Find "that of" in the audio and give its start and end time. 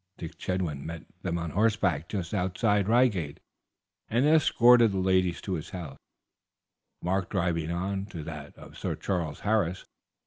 8.23-8.79